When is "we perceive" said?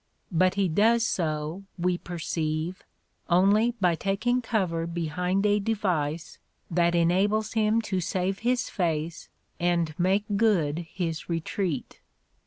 1.77-2.81